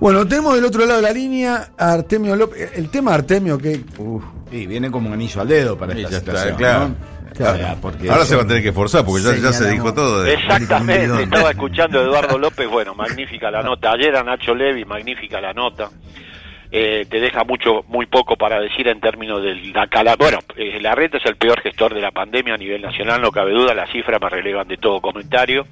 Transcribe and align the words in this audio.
Bueno, 0.00 0.26
tenemos 0.26 0.54
del 0.54 0.64
otro 0.64 0.86
lado 0.86 0.96
de 1.00 1.08
la 1.08 1.12
línea 1.12 1.68
a 1.78 1.92
Artemio 1.92 2.34
López. 2.34 2.72
El 2.76 2.90
tema 2.90 3.14
Artemio 3.14 3.58
que... 3.58 3.80
Y 4.50 4.66
viene 4.66 4.90
como 4.90 5.08
un 5.08 5.12
anillo 5.14 5.40
al 5.42 5.48
dedo 5.48 5.76
para 5.78 5.92
esta 5.92 6.18
situación, 6.18 6.56
claro. 6.56 6.88
¿no? 6.88 7.10
Claro. 7.36 7.78
porque 7.80 8.10
Ahora 8.10 8.24
se 8.24 8.34
va 8.36 8.42
a 8.42 8.46
tener 8.46 8.62
que 8.62 8.72
forzar 8.72 9.04
porque 9.04 9.22
ya, 9.22 9.36
ya 9.36 9.52
se 9.52 9.70
dijo 9.70 9.94
todo. 9.94 10.22
de- 10.22 10.34
Exactamente, 10.34 11.22
estaba 11.22 11.50
escuchando 11.50 12.00
a 12.00 12.02
Eduardo 12.02 12.38
López, 12.38 12.68
bueno, 12.68 12.94
magnífica 12.94 13.50
la 13.50 13.62
nota. 13.62 13.92
Ayer 13.92 14.14
a 14.16 14.24
Nacho 14.24 14.54
Levi, 14.54 14.84
magnífica 14.84 15.40
la 15.40 15.52
nota. 15.52 15.90
Eh, 16.72 17.06
te 17.08 17.18
deja 17.20 17.44
mucho, 17.44 17.84
muy 17.88 18.06
poco 18.06 18.36
para 18.36 18.60
decir 18.60 18.88
en 18.88 19.00
términos 19.00 19.42
de 19.42 19.54
la 19.72 19.86
cala. 19.86 20.16
Bueno, 20.16 20.38
eh, 20.56 20.78
la 20.80 20.94
reta 20.94 21.16
es 21.18 21.26
el 21.26 21.36
peor 21.36 21.60
gestor 21.60 21.94
de 21.94 22.00
la 22.00 22.10
pandemia 22.10 22.54
a 22.54 22.58
nivel 22.58 22.82
nacional, 22.82 23.20
no 23.22 23.30
cabe 23.32 23.52
duda, 23.52 23.74
las 23.74 23.90
cifras 23.90 24.20
más 24.20 24.32
relevan 24.32 24.68
de 24.68 24.76
todo 24.76 25.00
comentario. 25.00 25.66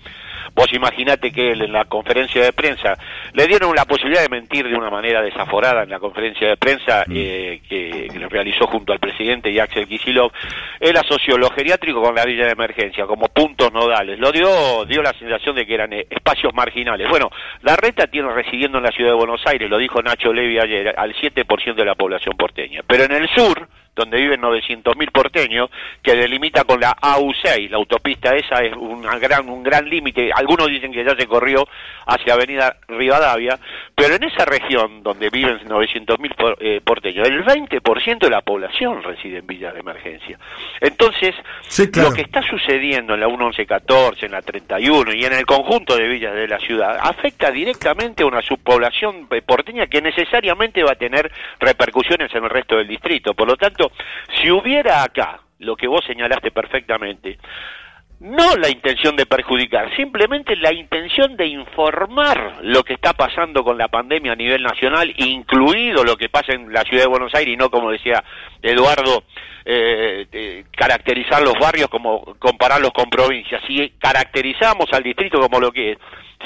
Vos 0.59 0.72
imaginate 0.72 1.30
que 1.30 1.52
él 1.52 1.62
en 1.62 1.72
la 1.72 1.84
conferencia 1.84 2.43
de 2.43 2.52
prensa 2.52 2.98
le 3.32 3.46
dieron 3.46 3.77
la 3.77 3.84
posibilidad 3.84 4.22
de 4.22 4.29
mentir 4.29 4.66
de 4.66 4.75
una 4.75 4.90
manera 4.90 5.22
desaforada 5.22 5.84
en 5.84 5.88
la 5.88 6.00
conferencia 6.00 6.48
de 6.48 6.57
prensa 6.57 7.04
eh, 7.08 7.61
que, 7.68 8.08
que 8.12 8.29
realizó 8.29 8.67
junto 8.67 8.93
al 8.93 8.98
presidente 8.98 9.53
y 9.53 9.61
Axel 9.61 9.86
Kicillof. 9.86 10.32
Él 10.81 10.96
asoció 10.96 11.39
lo 11.39 11.48
geriátrico 11.50 12.03
con 12.03 12.12
la 12.12 12.25
villa 12.25 12.46
de 12.46 12.50
emergencia 12.50 13.07
como 13.07 13.29
puntos 13.29 13.72
nodales. 13.72 14.18
Lo 14.18 14.32
dio, 14.32 14.84
dio 14.84 15.00
la 15.00 15.12
sensación 15.12 15.54
de 15.54 15.64
que 15.64 15.75
eran 15.75 15.93
eh, 15.93 16.08
espacios 16.11 16.53
marginales. 16.53 17.09
Bueno, 17.09 17.31
la 17.62 17.76
reta 17.76 18.09
tiene 18.09 18.29
residiendo 18.32 18.79
en 18.79 18.84
la 18.84 18.90
ciudad 18.90 19.11
de 19.11 19.17
Buenos 19.17 19.46
Aires, 19.46 19.70
lo 19.70 19.79
dijo 19.79 20.03
Nacho 20.03 20.32
Levi 20.32 20.59
ayer, 20.59 20.93
al 20.98 21.14
7% 21.14 21.76
de 21.76 21.84
la 21.84 21.95
población 21.95 22.36
porteña. 22.36 22.81
Pero 22.84 23.04
en 23.04 23.12
el 23.12 23.29
sur, 23.29 23.68
donde 23.98 24.16
viven 24.16 24.40
900.000 24.40 25.11
porteños, 25.12 25.70
que 26.02 26.14
delimita 26.14 26.64
con 26.64 26.80
la 26.80 26.96
AU6, 26.96 27.68
la 27.68 27.76
autopista 27.76 28.34
esa 28.34 28.62
es 28.62 28.75
una 28.76 29.18
gran, 29.18 29.48
un 29.48 29.62
gran 29.62 29.89
límite, 29.89 30.30
algunos 30.32 30.68
dicen 30.68 30.93
que 30.93 31.04
ya 31.04 31.14
se 31.16 31.26
corrió 31.26 31.66
hacia 32.06 32.34
Avenida 32.34 32.77
Rivadavia, 32.86 33.58
pero 33.98 34.14
en 34.14 34.22
esa 34.22 34.44
región 34.44 35.02
donde 35.02 35.28
viven 35.28 35.58
900.000 35.69 36.34
por- 36.36 36.56
eh, 36.61 36.80
porteños, 36.83 37.28
el 37.28 37.44
20% 37.44 38.19
de 38.27 38.31
la 38.31 38.41
población 38.42 39.03
reside 39.03 39.39
en 39.39 39.47
villas 39.47 39.75
de 39.75 39.81
emergencia. 39.81 40.39
Entonces, 40.81 41.34
Sí, 41.62 41.91
claro. 41.91 42.11
lo 42.11 42.14
que 42.14 42.23
está 42.23 42.41
sucediendo 42.42 43.14
en 43.14 43.20
la 43.20 43.27
1114, 43.28 44.27
en 44.27 44.33
la 44.33 44.41
31 44.42 45.12
y 45.12 45.25
en 45.25 45.33
el 45.33 45.45
conjunto 45.45 45.97
de 45.97 46.06
villas 46.08 46.34
de 46.34 46.47
la 46.48 46.58
ciudad 46.61 46.98
afecta 47.03 47.50
directamente 47.50 48.23
a 48.23 48.27
una 48.27 48.41
subpoblación 48.41 49.27
eh, 49.33 49.42
porteña 49.42 49.86
que 49.89 50.01
necesariamente 50.01 50.83
va 50.84 50.92
a 50.92 50.97
tener 50.97 51.30
repercusiones 51.58 52.34
en 52.34 52.45
el 52.45 52.51
resto 52.51 52.77
del 52.77 52.86
distrito. 52.89 53.34
Por 53.34 53.48
lo 53.48 53.56
tanto, 53.56 53.91
si 54.41 54.51
hubiera 54.51 55.03
acá 55.03 55.41
lo 55.58 55.75
que 55.77 55.89
vos 55.89 56.05
señalaste 56.06 56.53
perfectamente, 56.53 57.39
no 58.20 58.56
la 58.56 58.69
intención 58.69 59.14
de 59.14 59.27
perjudicar, 59.27 59.94
simplemente 59.94 60.56
la 60.56 60.72
intención 60.72 61.36
de 61.36 61.47
informar 61.47 62.58
lo 62.62 62.83
que 62.83 62.94
está 62.94 63.12
pasando 63.12 63.62
con 63.62 63.78
la 63.78 63.88
pandemia 63.88 64.33
a 64.33 64.36
nivel 64.36 64.62
nacional, 64.62 65.12
incluido 65.19 66.02
lo 66.02 66.16
que 66.16 66.28
pasa 66.28 66.52
en 66.52 66.72
la 66.72 66.83
ciudad 66.83 67.05
de 67.05 67.08
Buenos 67.08 67.34
Aires 67.34 67.55
y 67.55 67.56
no, 67.56 67.70
como 67.70 67.92
decía 67.92 68.24
Eduardo, 68.61 69.22
eh, 69.64 70.27
eh, 70.33 70.64
caracterizar 70.77 71.42
los 71.42 71.55
barrios 71.61 71.89
como 71.89 72.34
compararlos 72.39 72.91
con 72.92 73.08
provincias. 73.08 73.62
Si 73.66 73.91
caracterizamos 73.98 74.86
al 74.92 75.05
distrito 75.05 75.39
como 75.41 75.61
lo 75.61 75.70
que 75.70 75.92
es, 75.92 75.98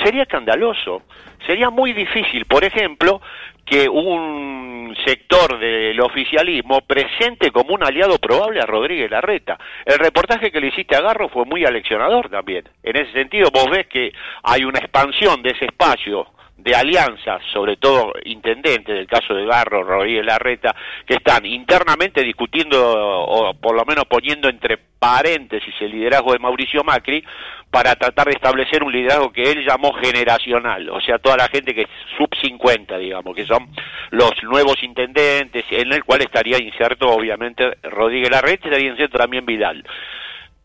sería 0.05 0.23
escandaloso. 0.23 1.03
Sería 1.47 1.71
muy 1.71 1.93
difícil, 1.93 2.45
por 2.45 2.65
ejemplo, 2.65 3.21
que 3.65 3.89
un 3.89 4.95
sector 5.07 5.59
del 5.59 6.01
oficialismo 6.01 6.81
presente 6.83 7.51
como 7.51 7.75
un 7.75 7.83
aliado 7.83 8.19
probable 8.19 8.61
a 8.61 8.67
Rodríguez 8.67 9.11
Larreta. 9.11 9.59
El 9.85 9.99
reportaje 9.99 10.51
que 10.51 10.61
le 10.61 10.69
hiciste 10.69 10.97
a 10.97 11.01
Garro 11.01 11.29
fue 11.29 11.45
muy 11.45 11.65
aleccionador 11.65 12.29
también. 12.29 12.69
En 12.83 12.97
ese 12.97 13.13
sentido, 13.13 13.51
vos 13.53 13.71
ves 13.71 13.87
que 13.87 14.13
hay 14.43 14.65
una 14.65 14.79
expansión 14.81 15.43
de 15.43 15.51
ese 15.51 15.67
espacio 15.67 16.27
de 16.57 16.75
alianzas, 16.75 17.43
sobre 17.53 17.77
todo 17.77 18.13
intendentes, 18.25 18.95
del 18.95 19.07
caso 19.07 19.35
de 19.35 19.47
Garro, 19.47 19.83
Rodríguez 19.83 20.25
Larreta, 20.25 20.75
que 21.07 21.15
están 21.15 21.45
internamente 21.45 22.23
discutiendo 22.23 22.79
o 22.81 23.55
por 23.55 23.75
lo 23.75 23.85
menos 23.85 24.05
poniendo 24.05 24.49
entre 24.49 24.79
paréntesis 24.99 25.75
el 25.81 25.91
liderazgo 25.91 26.33
de 26.33 26.39
Mauricio 26.39 26.85
Macri 26.85 27.25
para 27.73 27.97
tratar 27.97 28.27
de 28.27 28.35
establecer 28.35 28.85
un 28.85 28.93
liderazgo 28.93 29.33
que 29.33 29.51
él 29.51 29.67
llamó 29.67 29.93
generacional, 29.95 30.89
o 30.91 31.01
sea, 31.01 31.19
toda 31.19 31.39
la 31.39 31.49
gente 31.49 31.75
que 31.75 31.83
es 31.83 31.89
sub 32.17 32.29
50, 32.41 32.99
digamos, 32.99 33.35
que 33.35 33.45
son 33.45 33.67
los 34.11 34.31
nuevos 34.45 34.81
intendentes, 34.83 35.65
en 35.71 35.93
el 35.93 36.05
cual 36.05 36.21
estaría 36.21 36.63
inserto 36.63 37.09
obviamente 37.09 37.79
Rodríguez 37.83 38.31
Larreta 38.31 38.69
estaría 38.69 38.91
inserto 38.91 39.19
también 39.19 39.45
Vidal. 39.45 39.83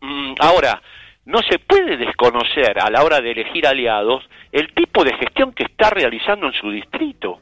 Mm, 0.00 0.34
ahora, 0.38 0.80
no 1.24 1.40
se 1.42 1.58
puede 1.58 1.96
desconocer 1.96 2.78
a 2.78 2.90
la 2.90 3.02
hora 3.02 3.20
de 3.20 3.32
elegir 3.32 3.66
aliados 3.66 4.22
el 4.52 4.72
tipo 4.72 5.04
de 5.04 5.14
gestión 5.14 5.52
que 5.52 5.64
está 5.64 5.90
realizando 5.90 6.46
en 6.46 6.52
su 6.52 6.70
distrito. 6.70 7.40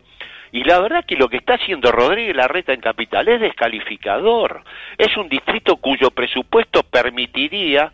Y 0.53 0.65
la 0.65 0.81
verdad 0.81 1.05
que 1.05 1.17
lo 1.17 1.29
que 1.29 1.37
está 1.37 1.55
haciendo 1.55 1.93
Rodríguez 1.93 2.35
Larreta 2.35 2.73
en 2.73 2.81
Capital 2.81 3.29
es 3.29 3.41
descalificador. 3.41 4.63
Es 4.97 5.17
un 5.17 5.29
distrito 5.29 5.77
cuyo 5.77 6.11
presupuesto 6.11 6.83
permitiría 6.83 7.93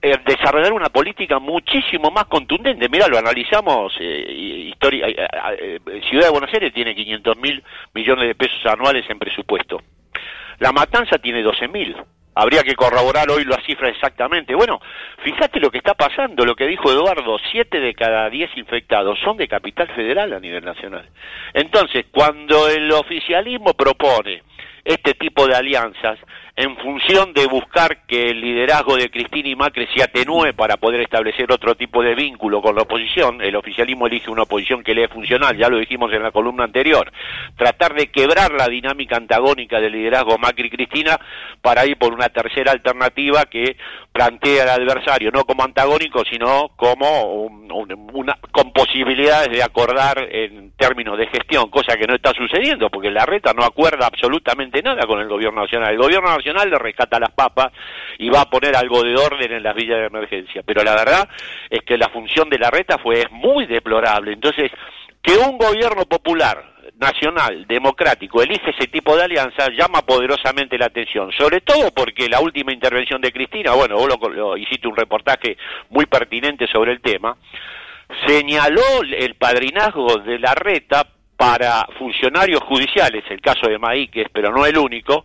eh, 0.00 0.16
desarrollar 0.24 0.72
una 0.72 0.88
política 0.88 1.38
muchísimo 1.38 2.10
más 2.10 2.24
contundente. 2.24 2.88
Mira, 2.88 3.06
lo 3.06 3.18
analizamos, 3.18 3.94
eh, 4.00 4.70
historia, 4.72 5.06
eh, 5.08 5.78
Ciudad 6.08 6.26
de 6.26 6.32
Buenos 6.32 6.52
Aires 6.52 6.72
tiene 6.72 6.94
500 6.94 7.36
mil 7.36 7.62
millones 7.92 8.28
de 8.28 8.34
pesos 8.34 8.64
anuales 8.66 9.08
en 9.08 9.18
presupuesto. 9.18 9.80
La 10.58 10.72
Matanza 10.72 11.18
tiene 11.18 11.42
12 11.42 11.68
mil. 11.68 11.96
Habría 12.34 12.62
que 12.62 12.74
corroborar 12.74 13.30
hoy 13.30 13.44
las 13.44 13.64
cifras 13.64 13.92
exactamente. 13.92 14.54
Bueno, 14.54 14.80
fíjate 15.22 15.60
lo 15.60 15.70
que 15.70 15.78
está 15.78 15.94
pasando, 15.94 16.44
lo 16.44 16.56
que 16.56 16.66
dijo 16.66 16.90
Eduardo, 16.90 17.36
7 17.52 17.80
de 17.80 17.94
cada 17.94 18.28
10 18.28 18.56
infectados 18.56 19.18
son 19.20 19.36
de 19.36 19.48
capital 19.48 19.88
federal 19.94 20.32
a 20.32 20.40
nivel 20.40 20.64
nacional. 20.64 21.08
Entonces, 21.52 22.06
cuando 22.10 22.68
el 22.68 22.90
oficialismo 22.92 23.74
propone 23.74 24.42
este 24.84 25.14
tipo 25.14 25.46
de 25.46 25.56
alianzas 25.56 26.18
en 26.56 26.76
función 26.76 27.32
de 27.32 27.46
buscar 27.46 28.06
que 28.06 28.30
el 28.30 28.40
liderazgo 28.40 28.96
de 28.96 29.10
Cristina 29.10 29.48
y 29.48 29.56
Macri 29.56 29.88
se 29.94 30.04
atenúe 30.04 30.52
para 30.54 30.76
poder 30.76 31.00
establecer 31.00 31.50
otro 31.50 31.74
tipo 31.74 32.00
de 32.00 32.14
vínculo 32.14 32.62
con 32.62 32.76
la 32.76 32.82
oposición, 32.82 33.42
el 33.42 33.56
oficialismo 33.56 34.06
elige 34.06 34.30
una 34.30 34.42
oposición 34.42 34.84
que 34.84 34.94
le 34.94 35.08
funcional, 35.08 35.56
ya 35.56 35.68
lo 35.68 35.78
dijimos 35.78 36.12
en 36.12 36.22
la 36.22 36.30
columna 36.30 36.62
anterior, 36.62 37.10
tratar 37.56 37.94
de 37.94 38.06
quebrar 38.06 38.52
la 38.52 38.68
dinámica 38.68 39.16
antagónica 39.16 39.80
del 39.80 39.92
liderazgo 39.94 40.38
Macri-Cristina 40.38 41.18
para 41.60 41.86
ir 41.86 41.96
por 41.96 42.14
una 42.14 42.28
tercera 42.28 42.70
alternativa 42.70 43.46
que 43.46 43.76
plantea 44.12 44.62
al 44.62 44.80
adversario 44.80 45.32
no 45.32 45.44
como 45.44 45.64
antagónico, 45.64 46.22
sino 46.30 46.70
como 46.76 47.24
un- 47.46 47.72
un- 47.72 48.10
una, 48.12 48.38
con 48.52 48.72
posibilidades 48.72 49.50
de 49.50 49.60
acordar 49.62 50.28
en 50.30 50.70
términos 50.76 51.18
de 51.18 51.26
gestión, 51.26 51.68
cosa 51.68 51.96
que 51.96 52.06
no 52.06 52.14
está 52.14 52.30
sucediendo, 52.32 52.90
porque 52.90 53.10
la 53.10 53.26
reta 53.26 53.52
no 53.52 53.64
acuerda 53.64 54.06
absolutamente 54.06 54.80
nada 54.82 55.04
con. 55.04 55.14
El 55.24 55.28
gobierno 55.28 55.62
nacional 55.62 55.96
le 56.52 56.78
rescata 56.78 57.18
las 57.18 57.30
papas 57.32 57.72
y 58.18 58.28
va 58.28 58.42
a 58.42 58.50
poner 58.50 58.76
algo 58.76 59.02
de 59.02 59.14
orden 59.16 59.52
en 59.52 59.62
las 59.62 59.74
villas 59.74 59.98
de 60.00 60.06
emergencia. 60.06 60.62
Pero 60.66 60.82
la 60.84 60.94
verdad 60.94 61.28
es 61.70 61.80
que 61.82 61.96
la 61.96 62.08
función 62.10 62.48
de 62.50 62.58
la 62.58 62.70
reta 62.70 62.98
fue 62.98 63.24
muy 63.30 63.66
deplorable. 63.66 64.32
Entonces, 64.32 64.70
que 65.22 65.36
un 65.36 65.56
gobierno 65.56 66.04
popular 66.04 66.74
nacional, 66.98 67.66
democrático, 67.66 68.42
elige 68.42 68.70
ese 68.70 68.86
tipo 68.88 69.16
de 69.16 69.24
alianza, 69.24 69.68
llama 69.70 70.02
poderosamente 70.02 70.78
la 70.78 70.86
atención, 70.86 71.32
sobre 71.32 71.60
todo 71.62 71.90
porque 71.92 72.28
la 72.28 72.40
última 72.40 72.72
intervención 72.72 73.20
de 73.20 73.32
Cristina, 73.32 73.72
bueno, 73.72 73.96
vos 73.96 74.08
lo, 74.08 74.28
lo- 74.28 74.56
hiciste 74.56 74.86
un 74.86 74.94
reportaje 74.94 75.56
muy 75.90 76.06
pertinente 76.06 76.66
sobre 76.68 76.92
el 76.92 77.00
tema, 77.00 77.36
señaló 78.26 78.82
el 79.02 79.34
padrinazgo 79.34 80.18
de 80.18 80.38
la 80.38 80.54
reta 80.54 81.06
para 81.36 81.86
funcionarios 81.98 82.60
judiciales, 82.62 83.24
el 83.28 83.40
caso 83.40 83.66
de 83.68 83.78
Maíquez, 83.78 84.28
pero 84.32 84.52
no 84.52 84.64
el 84.66 84.78
único, 84.78 85.24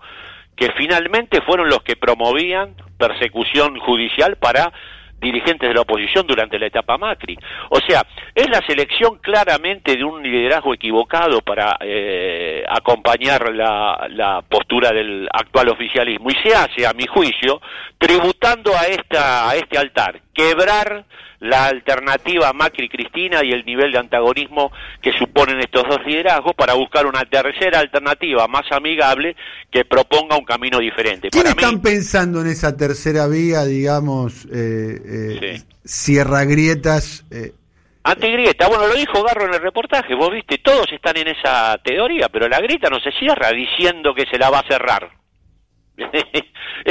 que 0.59 0.71
finalmente 0.73 1.41
fueron 1.41 1.69
los 1.69 1.81
que 1.83 1.95
promovían 1.95 2.75
persecución 2.97 3.79
judicial 3.79 4.35
para 4.35 4.73
dirigentes 5.17 5.67
de 5.67 5.73
la 5.73 5.81
oposición 5.81 6.27
durante 6.27 6.59
la 6.59 6.67
etapa 6.67 6.97
Macri. 6.97 7.37
O 7.69 7.79
sea, 7.79 8.03
es 8.35 8.49
la 8.49 8.61
selección 8.67 9.19
claramente 9.19 9.95
de 9.95 10.03
un 10.03 10.21
liderazgo 10.21 10.73
equivocado 10.73 11.41
para 11.41 11.77
eh, 11.81 12.63
acompañar 12.67 13.53
la, 13.53 14.07
la 14.09 14.41
postura 14.41 14.91
del 14.91 15.27
actual 15.31 15.69
oficialismo 15.69 16.29
y 16.29 16.35
se 16.43 16.53
hace, 16.53 16.85
a 16.85 16.93
mi 16.93 17.05
juicio, 17.07 17.61
tributando 17.97 18.71
a, 18.75 18.83
esta, 18.83 19.49
a 19.49 19.55
este 19.55 19.77
altar, 19.77 20.21
quebrar 20.33 21.05
la 21.39 21.67
alternativa 21.67 22.51
Macri-Cristina 22.53 23.43
y 23.43 23.51
el 23.51 23.65
nivel 23.65 23.91
de 23.93 23.97
antagonismo 23.99 24.71
que 25.01 25.13
suponen 25.13 25.59
estos 25.61 25.83
dos 25.87 26.05
liderazgos 26.05 26.53
para 26.55 26.73
buscar 26.73 27.05
una 27.05 27.23
tercera 27.25 27.79
alternativa 27.79 28.47
más 28.47 28.69
amigable 28.71 29.35
que 29.71 29.85
proponga 29.85 30.35
un 30.37 30.43
camino 30.45 30.79
diferente. 30.79 31.29
¿Quiénes 31.29 31.55
Para 31.55 31.67
mí, 31.67 31.75
están 31.75 31.81
pensando 31.81 32.41
en 32.41 32.47
esa 32.47 32.75
tercera 32.75 33.27
vía, 33.27 33.63
digamos, 33.63 34.45
eh, 34.45 34.99
eh, 35.05 35.57
Sí. 35.59 35.65
cierra 35.85 36.43
grietas? 36.43 37.25
eh, 37.31 37.53
Antigrieta, 38.03 38.67
bueno, 38.67 38.87
lo 38.87 38.95
dijo 38.95 39.21
Garro 39.23 39.45
en 39.45 39.53
el 39.53 39.61
reportaje, 39.61 40.15
vos 40.15 40.31
viste, 40.31 40.57
todos 40.59 40.91
están 40.91 41.17
en 41.17 41.27
esa 41.27 41.77
teoría, 41.83 42.27
pero 42.29 42.47
la 42.47 42.59
grieta 42.59 42.89
no 42.89 42.99
se 42.99 43.11
cierra 43.11 43.51
diciendo 43.51 44.13
que 44.15 44.25
se 44.25 44.37
la 44.37 44.49
va 44.49 44.59
a 44.59 44.67
cerrar. 44.67 45.09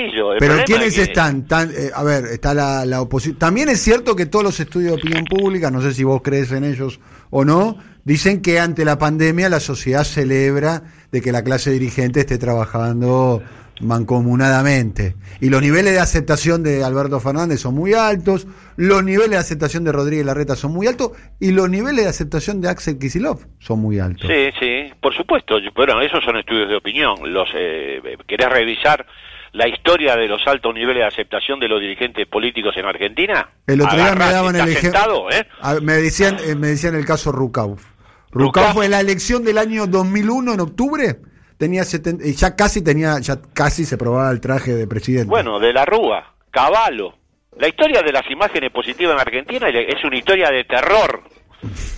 El 0.00 0.38
pero 0.38 0.56
¿quiénes 0.64 0.88
es 0.88 0.94
que- 0.94 1.02
están? 1.02 1.46
Tan, 1.46 1.70
eh, 1.70 1.90
a 1.94 2.02
ver, 2.02 2.24
está 2.26 2.54
la, 2.54 2.84
la 2.84 3.00
oposición. 3.00 3.38
También 3.38 3.68
es 3.68 3.80
cierto 3.80 4.16
que 4.16 4.26
todos 4.26 4.44
los 4.44 4.58
estudios 4.60 4.92
de 4.92 4.98
opinión 4.98 5.24
pública, 5.24 5.70
no 5.70 5.80
sé 5.80 5.92
si 5.94 6.04
vos 6.04 6.20
crees 6.22 6.52
en 6.52 6.64
ellos 6.64 7.00
o 7.30 7.44
no, 7.44 7.78
Dicen 8.04 8.42
que 8.42 8.60
ante 8.60 8.84
la 8.84 8.98
pandemia 8.98 9.48
la 9.48 9.60
sociedad 9.60 10.04
celebra 10.04 10.82
de 11.10 11.22
que 11.22 11.32
la 11.32 11.42
clase 11.42 11.70
dirigente 11.70 12.20
esté 12.20 12.36
trabajando 12.36 13.42
mancomunadamente. 13.80 15.16
Y 15.40 15.48
los 15.48 15.62
niveles 15.62 15.94
de 15.94 16.00
aceptación 16.00 16.62
de 16.62 16.84
Alberto 16.84 17.18
Fernández 17.18 17.60
son 17.60 17.74
muy 17.74 17.94
altos, 17.94 18.46
los 18.76 19.02
niveles 19.02 19.30
de 19.30 19.36
aceptación 19.38 19.84
de 19.84 19.92
Rodríguez 19.92 20.26
Larreta 20.26 20.54
son 20.54 20.72
muy 20.72 20.86
altos 20.86 21.12
y 21.40 21.52
los 21.52 21.70
niveles 21.70 22.04
de 22.04 22.10
aceptación 22.10 22.60
de 22.60 22.68
Axel 22.68 22.98
Kisilov 22.98 23.40
son 23.58 23.80
muy 23.80 23.98
altos. 23.98 24.28
Sí, 24.30 24.50
sí, 24.60 24.92
por 25.00 25.14
supuesto. 25.14 25.56
Bueno, 25.74 26.00
esos 26.02 26.22
son 26.24 26.36
estudios 26.36 26.68
de 26.68 26.76
opinión. 26.76 27.32
Los 27.32 27.48
eh, 27.56 28.00
¿Querés 28.28 28.50
revisar 28.50 29.06
la 29.54 29.68
historia 29.68 30.16
de 30.16 30.28
los 30.28 30.46
altos 30.46 30.74
niveles 30.74 31.00
de 31.00 31.06
aceptación 31.06 31.58
de 31.60 31.68
los 31.68 31.80
dirigentes 31.80 32.26
políticos 32.26 32.76
en 32.76 32.84
Argentina? 32.84 33.48
El 33.66 33.80
otro 33.80 33.96
día 33.96 34.14
me 34.14 34.30
daban 34.30 34.56
el 34.56 34.68
ejemplo. 34.68 35.30
¿eh? 35.30 35.46
Me 35.80 35.94
decían, 35.94 36.36
eh, 36.44 36.54
me 36.54 36.68
decían 36.68 36.94
el 36.94 37.06
caso 37.06 37.32
Rucauf. 37.32 37.82
Rucauf 38.30 38.74
fue 38.74 38.88
la 38.88 39.00
elección 39.00 39.44
del 39.44 39.58
año 39.58 39.86
2001 39.86 40.54
en 40.54 40.60
octubre 40.60 41.16
tenía 41.56 41.84
70, 41.84 42.24
ya 42.24 42.56
casi 42.56 42.82
tenía, 42.82 43.18
ya 43.20 43.40
casi 43.54 43.84
se 43.84 43.96
probaba 43.96 44.30
el 44.30 44.40
traje 44.40 44.74
de 44.74 44.86
presidente. 44.86 45.30
Bueno, 45.30 45.58
de 45.58 45.72
la 45.72 45.84
Rúa, 45.84 46.34
Caballo. 46.50 47.14
La 47.56 47.68
historia 47.68 48.02
de 48.02 48.12
las 48.12 48.28
imágenes 48.30 48.70
positivas 48.72 49.14
en 49.14 49.20
Argentina 49.20 49.68
es 49.68 50.04
una 50.04 50.16
historia 50.16 50.50
de 50.50 50.64
terror. 50.64 51.22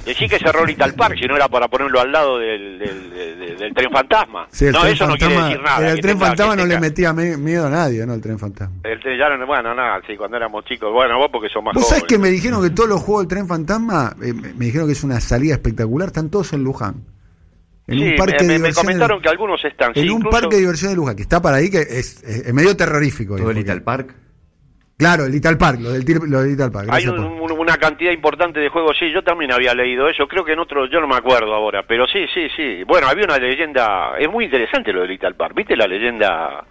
Decir 0.04 0.28
que 0.28 0.38
cerró 0.38 0.64
Little 0.64 0.92
Park, 0.92 1.16
si 1.20 1.26
no 1.26 1.36
era 1.36 1.48
para 1.48 1.68
ponerlo 1.68 2.00
al 2.00 2.12
lado 2.12 2.38
del, 2.38 2.78
del, 2.78 3.74
tren 3.74 3.90
fantasma. 3.90 4.46
no, 4.72 4.84
eso 4.86 5.06
no 5.06 5.16
quiere 5.16 5.36
decir 5.36 5.60
nada. 5.60 5.90
El 5.90 6.00
tren 6.00 6.18
fantasma 6.18 6.56
no 6.56 6.66
le 6.66 6.80
metía 6.80 7.12
miedo 7.12 7.66
a 7.66 7.70
nadie, 7.70 8.06
¿no? 8.06 8.14
El 8.14 8.20
tren 8.20 8.38
fantasma. 8.38 8.76
El 8.84 9.00
ya 9.00 9.36
no, 9.36 9.46
bueno, 9.46 9.74
nada, 9.74 10.00
sí, 10.06 10.16
cuando 10.16 10.36
éramos 10.36 10.64
chicos. 10.64 10.92
Bueno, 10.92 11.18
vos 11.18 11.28
porque 11.30 11.48
sos 11.48 11.62
más 11.62 11.74
¿Vos 11.74 11.88
sabés 11.88 12.04
que 12.04 12.18
me 12.18 12.28
dijeron 12.28 12.62
que 12.62 12.70
todos 12.70 12.88
los 12.88 13.00
juegos 13.00 13.24
del 13.24 13.28
tren 13.28 13.46
fantasma, 13.46 14.14
eh, 14.22 14.32
me 14.32 14.66
dijeron 14.66 14.86
que 14.86 14.92
es 14.92 15.04
una 15.04 15.20
salida 15.20 15.54
espectacular, 15.54 16.08
están 16.08 16.30
todos 16.30 16.52
en 16.52 16.64
Luján. 16.64 17.04
En 17.88 18.02
un 18.02 18.16
parque 18.16 18.44
me, 18.44 18.54
de 18.54 18.58
me 18.58 18.72
comentaron 18.72 19.22
que 19.22 19.28
algunos 19.28 19.64
están. 19.64 19.92
En 19.94 20.10
un 20.10 20.22
parque 20.22 20.56
de 20.56 20.62
diversión 20.62 20.90
de 20.90 20.96
Luján, 20.96 21.14
que 21.14 21.22
está 21.22 21.40
para 21.40 21.58
ahí, 21.58 21.70
que 21.70 21.80
es, 21.80 22.22
medio 22.52 22.76
terrorífico. 22.76 23.36
¿Todo 23.36 23.50
el 23.50 23.56
Little 23.56 23.80
Park? 23.80 24.25
Claro, 24.98 25.26
el 25.26 25.32
Little 25.32 25.56
Park, 25.56 25.78
lo 25.80 25.92
del, 25.92 26.04
lo 26.26 26.40
del 26.40 26.50
Little 26.50 26.70
Park. 26.70 26.88
Hay 26.90 27.06
una 27.06 27.76
cantidad 27.76 28.12
importante 28.12 28.60
de 28.60 28.70
juegos, 28.70 28.96
sí, 28.98 29.12
yo 29.12 29.22
también 29.22 29.52
había 29.52 29.74
leído 29.74 30.08
eso, 30.08 30.26
creo 30.26 30.44
que 30.44 30.52
en 30.52 30.58
otro, 30.58 30.86
yo 30.86 31.00
no 31.00 31.06
me 31.06 31.16
acuerdo 31.16 31.54
ahora, 31.54 31.82
pero 31.86 32.06
sí, 32.06 32.24
sí, 32.32 32.48
sí. 32.56 32.82
Bueno, 32.84 33.06
había 33.06 33.24
una 33.24 33.36
leyenda, 33.36 34.16
es 34.18 34.30
muy 34.30 34.46
interesante 34.46 34.92
lo 34.92 35.00
del 35.00 35.10
Little 35.10 35.34
Park, 35.34 35.54
¿viste 35.54 35.76
la 35.76 35.86
leyenda 35.86 36.64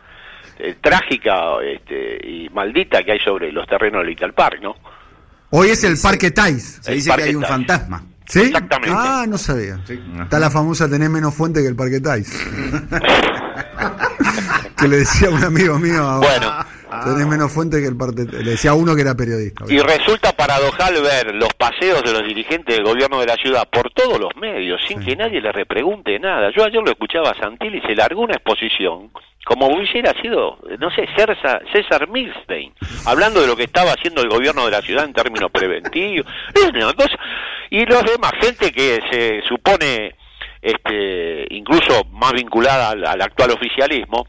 eh, 0.57 0.75
trágica 0.81 1.57
este, 1.63 2.17
y 2.27 2.49
maldita 2.49 3.03
que 3.03 3.11
hay 3.11 3.19
sobre 3.19 3.51
los 3.51 3.67
terrenos 3.67 4.01
del 4.01 4.09
Little 4.09 4.33
Park, 4.33 4.59
no? 4.61 4.75
Hoy 5.51 5.69
es 5.69 5.83
el 5.83 5.95
Parque 6.01 6.31
Tais. 6.31 6.79
Se 6.81 6.93
dice 6.93 7.11
que 7.15 7.23
hay 7.23 7.35
un 7.35 7.43
fantasma. 7.43 8.03
¿Sí? 8.27 8.41
Exactamente. 8.41 8.95
Ah, 8.97 9.25
no 9.27 9.37
sabía. 9.37 9.79
Está 10.21 10.39
la 10.39 10.49
famosa 10.49 10.89
tener 10.89 11.09
menos 11.09 11.33
fuente 11.33 11.61
que 11.61 11.67
el 11.67 11.75
Parque 11.75 12.01
Tais. 12.01 12.27
que 14.77 14.87
le 14.87 14.97
decía 14.97 15.29
un 15.29 15.43
amigo 15.43 15.77
mío. 15.77 16.17
Bueno. 16.17 16.65
Tenés 17.03 17.27
menos 17.27 17.51
fuente 17.51 17.81
que 17.81 17.87
el 17.87 17.97
Parque 17.97 18.23
Le 18.31 18.51
decía 18.51 18.73
uno 18.73 18.95
que 18.95 19.01
era 19.01 19.15
periodista. 19.15 19.65
Y 19.67 19.79
resulta 19.79 20.31
paradojal 20.31 21.01
ver 21.01 21.35
los 21.35 21.53
paseos 21.53 22.03
de 22.03 22.13
los 22.13 22.23
dirigentes 22.23 22.75
del 22.75 22.85
gobierno 22.85 23.19
de 23.19 23.27
la 23.27 23.35
ciudad 23.35 23.67
por 23.69 23.91
todos 23.91 24.19
los 24.19 24.35
medios, 24.35 24.81
sin 24.87 25.03
que 25.03 25.15
nadie 25.15 25.41
le 25.41 25.51
repregunte 25.51 26.19
nada. 26.19 26.51
Yo 26.55 26.63
ayer 26.63 26.81
lo 26.81 26.91
escuchaba 26.91 27.31
a 27.31 27.39
Santilli 27.39 27.79
y 27.79 27.81
se 27.81 27.95
largó 27.95 28.21
una 28.21 28.35
exposición 28.35 29.11
como 29.45 29.67
hubiera 29.67 30.11
sido, 30.21 30.57
no 30.79 30.89
sé, 30.89 31.07
César, 31.15 31.61
César 31.71 32.09
Milstein, 32.09 32.73
hablando 33.05 33.41
de 33.41 33.47
lo 33.47 33.55
que 33.55 33.65
estaba 33.65 33.91
haciendo 33.91 34.23
el 34.23 34.27
gobierno 34.27 34.65
de 34.65 34.71
la 34.71 34.81
ciudad 34.81 35.05
en 35.05 35.13
términos 35.13 35.51
preventivos, 35.51 36.25
y 37.69 37.85
los 37.85 38.03
demás, 38.03 38.31
gente 38.41 38.71
que 38.71 38.99
se 39.11 39.41
supone 39.47 40.15
este, 40.59 41.45
incluso 41.51 42.05
más 42.11 42.33
vinculada 42.33 42.89
al 42.89 43.21
actual 43.21 43.51
oficialismo, 43.51 44.25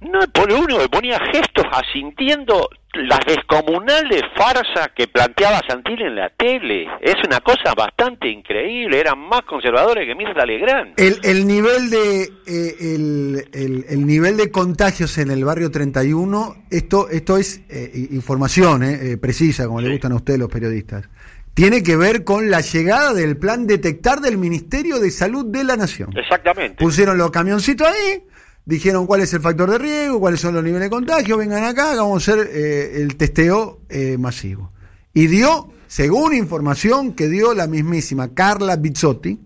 no, 0.00 0.20
por 0.32 0.52
uno 0.52 0.78
le 0.78 0.88
ponía 0.88 1.18
gestos 1.32 1.64
asintiendo 1.72 2.68
las 2.94 3.20
descomunales 3.26 4.22
farsas 4.36 4.90
que 4.94 5.08
planteaba 5.08 5.60
Santil 5.68 6.00
en 6.02 6.16
la 6.16 6.30
tele. 6.30 6.86
Es 7.00 7.16
una 7.26 7.40
cosa 7.40 7.74
bastante 7.76 8.28
increíble, 8.28 9.00
eran 9.00 9.18
más 9.18 9.42
conservadores 9.42 10.06
que 10.06 10.14
Mirta 10.14 10.46
Legrand. 10.46 10.94
El, 10.96 11.18
el 11.22 11.46
nivel 11.46 11.90
de 11.90 12.22
eh, 12.22 12.76
el, 12.80 13.84
el, 13.88 14.06
nivel 14.06 14.36
de 14.36 14.50
contagios 14.50 15.18
en 15.18 15.30
el 15.30 15.44
barrio 15.44 15.70
31, 15.70 16.64
esto 16.70 17.08
esto 17.10 17.36
es 17.36 17.62
eh, 17.68 18.08
información 18.12 18.82
eh, 18.84 19.16
precisa, 19.16 19.66
como 19.66 19.80
le 19.80 19.90
gustan 19.90 20.12
a 20.12 20.16
ustedes 20.16 20.38
los 20.38 20.48
periodistas. 20.48 21.08
Tiene 21.54 21.82
que 21.82 21.96
ver 21.96 22.22
con 22.22 22.50
la 22.50 22.60
llegada 22.60 23.12
del 23.14 23.36
plan 23.36 23.66
detectar 23.66 24.20
del 24.20 24.38
Ministerio 24.38 25.00
de 25.00 25.10
Salud 25.10 25.44
de 25.46 25.64
la 25.64 25.76
Nación. 25.76 26.16
Exactamente. 26.16 26.76
Pusieron 26.76 27.18
los 27.18 27.32
camioncitos 27.32 27.88
ahí, 27.88 28.22
dijeron 28.68 29.06
cuál 29.06 29.22
es 29.22 29.32
el 29.32 29.40
factor 29.40 29.70
de 29.70 29.78
riesgo, 29.78 30.20
cuáles 30.20 30.40
son 30.40 30.54
los 30.54 30.62
niveles 30.62 30.84
de 30.84 30.90
contagio, 30.90 31.38
vengan 31.38 31.64
acá, 31.64 31.96
vamos 31.96 32.28
a 32.28 32.32
hacer 32.32 32.50
eh, 32.52 33.00
el 33.00 33.16
testeo 33.16 33.80
eh, 33.88 34.18
masivo. 34.18 34.72
Y 35.14 35.26
dio, 35.26 35.72
según 35.86 36.34
información 36.34 37.14
que 37.14 37.28
dio 37.28 37.54
la 37.54 37.66
mismísima 37.66 38.34
Carla 38.34 38.76
Bizzotti, 38.76 39.40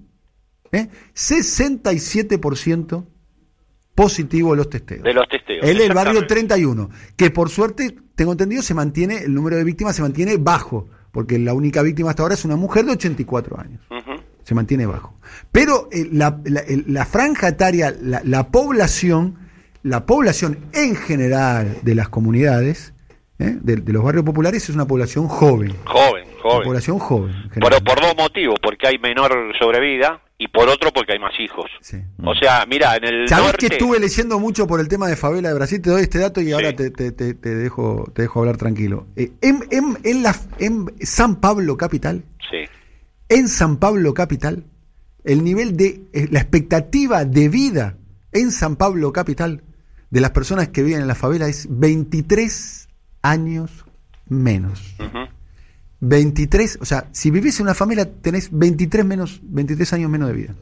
¿eh? 0.72 0.88
67% 1.14 3.06
positivo 3.94 4.56
los 4.56 4.68
testeos. 4.68 5.04
De 5.04 5.14
los 5.14 5.28
testeos. 5.28 5.68
Él 5.68 5.80
el 5.80 5.94
barrio 5.94 6.26
31, 6.26 6.90
que 7.14 7.30
por 7.30 7.48
suerte, 7.48 7.94
tengo 8.16 8.32
entendido, 8.32 8.60
se 8.60 8.74
mantiene, 8.74 9.18
el 9.18 9.32
número 9.32 9.56
de 9.56 9.62
víctimas 9.62 9.94
se 9.94 10.02
mantiene 10.02 10.36
bajo, 10.36 10.88
porque 11.12 11.38
la 11.38 11.54
única 11.54 11.80
víctima 11.82 12.10
hasta 12.10 12.24
ahora 12.24 12.34
es 12.34 12.44
una 12.44 12.56
mujer 12.56 12.86
de 12.86 12.92
84 12.92 13.60
años 13.60 13.80
se 14.44 14.54
mantiene 14.54 14.86
bajo. 14.86 15.14
Pero 15.50 15.88
eh, 15.92 16.06
la, 16.10 16.38
la, 16.44 17.06
franja 17.06 17.48
etaria, 17.48 17.94
la, 18.00 18.48
población, 18.48 19.38
la 19.82 20.06
población 20.06 20.58
en 20.72 20.96
general 20.96 21.78
de 21.82 21.94
las 21.94 22.08
comunidades, 22.08 22.94
¿eh? 23.38 23.56
de, 23.60 23.92
los 23.92 24.04
barrios 24.04 24.24
populares, 24.24 24.68
es 24.68 24.74
una 24.74 24.86
población 24.86 25.28
joven. 25.28 25.74
Joven, 25.84 26.24
joven. 26.42 26.64
población 26.64 26.98
joven. 26.98 27.34
Pero 27.54 27.80
por 27.80 28.00
dos 28.00 28.16
motivos, 28.16 28.56
porque 28.62 28.88
hay 28.88 28.98
menor 28.98 29.32
sobrevida 29.58 30.20
y 30.38 30.48
por 30.48 30.68
otro 30.68 30.90
porque 30.92 31.12
hay 31.12 31.18
más 31.18 31.38
hijos. 31.38 31.70
O 32.24 32.34
sea, 32.34 32.66
mira, 32.66 32.96
en 32.96 33.04
el 33.04 33.28
¿Sabés 33.28 33.52
que 33.52 33.66
estuve 33.66 34.00
leyendo 34.00 34.40
mucho 34.40 34.66
por 34.66 34.80
el 34.80 34.88
tema 34.88 35.06
de 35.06 35.16
favela 35.16 35.50
de 35.50 35.54
Brasil? 35.54 35.80
Te 35.80 35.90
doy 35.90 36.02
este 36.02 36.18
dato 36.18 36.40
y 36.40 36.50
ahora 36.52 36.74
te, 36.74 36.90
te, 36.90 37.12
te, 37.12 37.54
dejo 37.54 38.10
te 38.12 38.22
dejo 38.22 38.40
hablar 38.40 38.56
tranquilo. 38.56 39.06
Eh, 39.16 39.30
en, 39.40 39.60
en, 39.70 39.98
en, 40.02 40.22
la, 40.22 40.34
en 40.58 40.86
San 41.00 41.40
Pablo 41.40 41.76
capital, 41.76 42.24
sí 42.50 42.66
en 43.28 43.48
San 43.48 43.78
Pablo 43.78 44.14
Capital, 44.14 44.64
el 45.24 45.44
nivel 45.44 45.76
de 45.76 46.02
eh, 46.12 46.28
la 46.30 46.40
expectativa 46.40 47.24
de 47.24 47.48
vida 47.48 47.96
en 48.32 48.50
San 48.50 48.76
Pablo 48.76 49.12
Capital 49.12 49.62
de 50.10 50.20
las 50.20 50.30
personas 50.30 50.68
que 50.68 50.82
viven 50.82 51.00
en 51.00 51.08
la 51.08 51.14
favela 51.14 51.46
es 51.46 51.66
23 51.70 52.88
años 53.22 53.84
menos. 54.28 54.96
23, 56.00 56.78
o 56.80 56.84
sea, 56.84 57.06
si 57.12 57.30
vivís 57.30 57.60
en 57.60 57.66
una 57.66 57.74
familia 57.74 58.06
tenés 58.20 58.50
23 58.52 59.04
menos 59.04 59.40
23 59.42 59.92
años 59.92 60.10
menos 60.10 60.28
de 60.28 60.34
vida. 60.34 60.54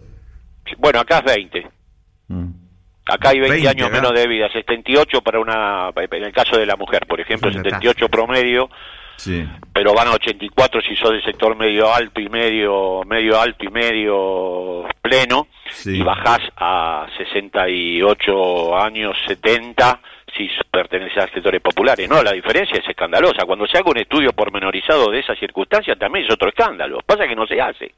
Bueno, 0.78 1.00
acá 1.00 1.18
es 1.18 1.24
20. 1.24 1.70
Mm. 2.28 2.48
Acá 3.06 3.30
hay 3.30 3.40
20, 3.40 3.68
años 3.68 3.90
menos 3.90 4.12
de 4.12 4.28
vida, 4.28 4.48
78 4.52 5.22
para 5.22 5.40
una 5.40 5.88
en 5.88 6.24
el 6.24 6.32
caso 6.32 6.56
de 6.56 6.66
la 6.66 6.76
mujer, 6.76 7.06
por 7.08 7.20
ejemplo, 7.20 7.50
78 7.50 8.08
promedio 8.08 8.68
pero 9.72 9.94
van 9.94 10.08
a 10.08 10.12
84 10.12 10.80
si 10.82 10.96
sos 10.96 11.10
del 11.10 11.24
sector 11.24 11.56
medio 11.56 11.92
alto 11.92 12.20
y 12.20 12.28
medio, 12.28 13.02
medio 13.06 13.40
alto 13.40 13.64
y 13.64 13.68
medio 13.68 14.86
pleno, 15.00 15.48
y 15.84 16.02
bajás 16.02 16.40
a 16.56 17.06
68 17.16 18.76
años, 18.76 19.16
70 19.26 20.00
si 20.36 20.48
perteneces 20.70 21.24
a 21.24 21.28
sectores 21.28 21.60
populares. 21.60 22.08
No, 22.08 22.22
la 22.22 22.32
diferencia 22.32 22.78
es 22.78 22.88
escandalosa. 22.88 23.44
Cuando 23.46 23.66
se 23.66 23.78
haga 23.78 23.90
un 23.90 23.98
estudio 23.98 24.32
pormenorizado 24.32 25.10
de 25.10 25.20
esa 25.20 25.34
circunstancia 25.34 25.96
también 25.96 26.26
es 26.26 26.32
otro 26.32 26.48
escándalo. 26.48 27.00
Pasa 27.04 27.26
que 27.26 27.34
no 27.34 27.46
se 27.46 27.60
hace. 27.60 27.94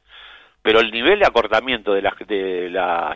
Pero 0.61 0.79
el 0.79 0.91
nivel 0.91 1.19
de 1.19 1.25
acortamiento 1.25 1.93
de 1.93 2.01
las 2.01 2.13
de 2.27 2.69
la 2.69 3.15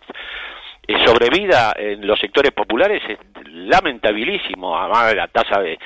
eh, 0.88 1.06
sobrevida 1.06 1.74
en 1.78 2.06
los 2.06 2.20
sectores 2.20 2.52
populares 2.52 3.02
es 3.08 3.18
lamentabilísimo. 3.52 4.78
Además, 4.78 5.16
la 5.16 5.28
tasa 5.28 5.62
de 5.62 5.80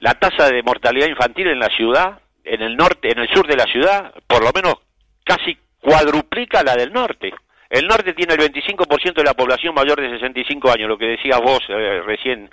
la 0.00 0.14
tasa 0.14 0.48
de 0.48 0.62
mortalidad 0.62 1.08
infantil 1.08 1.48
en 1.48 1.58
la 1.58 1.68
ciudad, 1.68 2.20
en 2.44 2.62
el 2.62 2.76
norte, 2.76 3.10
en 3.10 3.18
el 3.18 3.28
sur 3.28 3.46
de 3.46 3.56
la 3.56 3.64
ciudad, 3.64 4.12
por 4.26 4.42
lo 4.42 4.50
menos 4.52 4.74
casi 5.24 5.56
cuadruplica 5.80 6.62
la 6.62 6.74
del 6.74 6.92
norte. 6.92 7.32
El 7.70 7.86
norte 7.86 8.14
tiene 8.14 8.34
el 8.34 8.40
25% 8.40 9.14
de 9.14 9.24
la 9.24 9.34
población 9.34 9.74
mayor 9.74 10.00
de 10.00 10.10
65 10.10 10.70
años, 10.70 10.88
lo 10.88 10.96
que 10.96 11.06
decías 11.06 11.38
vos 11.40 11.60
eh, 11.68 12.00
recién, 12.06 12.48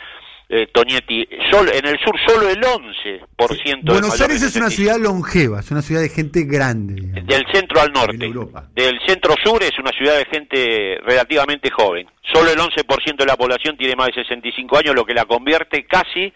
eh, 0.50 0.68
Toñetti. 0.72 1.28
Solo, 1.50 1.72
en 1.72 1.88
el 1.88 1.98
sur 2.00 2.14
solo 2.28 2.50
el 2.50 2.62
11%. 2.62 3.84
Buenos 3.84 4.20
Aires 4.22 4.44
es 4.44 4.56
una 4.58 4.70
ciudad 4.70 4.98
longeva, 5.00 5.62
es 5.62 5.72
una 5.72 5.82
ciudad 5.82 6.02
de 6.02 6.10
gente 6.10 6.44
grande. 6.44 7.22
Del 7.24 7.46
centro 7.52 7.82
al 7.82 7.92
norte. 7.92 8.32
Del 8.74 9.00
centro 9.08 9.36
sur 9.44 9.64
es 9.64 9.78
una 9.80 9.92
ciudad 9.92 10.18
de 10.18 10.26
gente 10.26 11.00
relativamente 11.04 11.72
joven. 11.72 12.08
Solo 12.34 12.52
el 12.52 12.60
11% 12.60 13.18
de 13.18 13.26
la 13.26 13.38
población 13.38 13.78
tiene 13.78 13.96
más 13.96 14.08
de 14.08 14.22
65 14.22 14.78
años, 14.78 14.96
lo 14.96 15.06
que 15.06 15.14
la 15.14 15.26
convierte 15.26 15.86
casi 15.86 16.32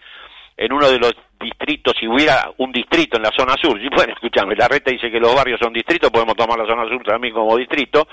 en 0.60 0.74
uno 0.74 0.90
de 0.90 0.98
los 0.98 1.14
distrito, 1.40 1.90
si 1.98 2.06
hubiera 2.06 2.52
un 2.58 2.70
distrito 2.70 3.16
en 3.16 3.22
la 3.22 3.30
zona 3.34 3.54
sur, 3.56 3.80
y 3.80 3.88
bueno, 3.88 4.12
escúchame, 4.12 4.54
la 4.54 4.68
reta 4.68 4.90
dice 4.90 5.10
que 5.10 5.18
los 5.18 5.34
barrios 5.34 5.58
son 5.58 5.72
distritos, 5.72 6.10
podemos 6.10 6.36
tomar 6.36 6.58
la 6.58 6.66
zona 6.66 6.86
sur 6.86 7.02
también 7.02 7.32
como 7.32 7.56
distrito, 7.56 8.06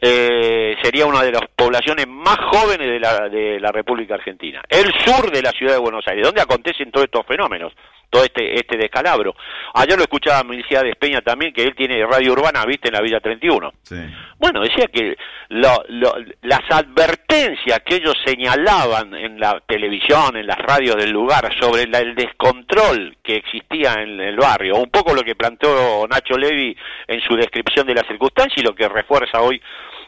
eh, 0.00 0.74
sería 0.82 1.06
una 1.06 1.22
de 1.22 1.30
las 1.30 1.42
poblaciones 1.54 2.08
más 2.08 2.36
jóvenes 2.50 2.88
de 2.88 2.98
la, 2.98 3.28
de 3.28 3.60
la 3.60 3.70
República 3.70 4.14
Argentina. 4.14 4.60
El 4.68 4.92
sur 5.04 5.30
de 5.30 5.40
la 5.40 5.52
ciudad 5.52 5.74
de 5.74 5.78
Buenos 5.78 6.04
Aires, 6.08 6.26
donde 6.26 6.40
acontecen 6.40 6.90
todos 6.90 7.04
estos 7.04 7.24
fenómenos 7.26 7.72
todo 8.14 8.22
este 8.22 8.54
este 8.54 8.76
descalabro. 8.76 9.34
Ayer 9.74 9.96
lo 9.96 10.04
escuchaba 10.04 10.38
a 10.38 10.82
de 10.82 10.90
Espeña 10.90 11.20
también, 11.20 11.52
que 11.52 11.64
él 11.64 11.74
tiene 11.74 12.06
radio 12.06 12.32
urbana, 12.32 12.64
viste, 12.64 12.86
en 12.86 12.94
la 12.94 13.00
Villa 13.00 13.18
31. 13.18 13.72
Sí. 13.82 13.96
Bueno, 14.38 14.60
decía 14.60 14.86
que 14.86 15.16
las 15.48 16.60
advertencias 16.70 17.80
que 17.84 17.96
ellos 17.96 18.14
señalaban 18.24 19.14
en 19.14 19.40
la 19.40 19.60
televisión, 19.66 20.36
en 20.36 20.46
las 20.46 20.58
radios 20.58 20.94
del 20.94 21.10
lugar, 21.10 21.52
sobre 21.60 21.82
el 21.82 22.14
descontrol 22.14 23.16
que 23.20 23.36
existía 23.36 23.94
en 23.94 24.20
el 24.20 24.36
barrio, 24.36 24.76
un 24.76 24.90
poco 24.90 25.12
lo 25.12 25.22
que 25.22 25.34
planteó 25.34 26.06
Nacho 26.06 26.38
Levi 26.38 26.76
en 27.08 27.20
su 27.22 27.34
descripción 27.34 27.84
de 27.84 27.94
la 27.94 28.06
circunstancia 28.06 28.60
y 28.60 28.64
lo 28.64 28.76
que 28.76 28.88
refuerza 28.88 29.40
hoy 29.40 29.60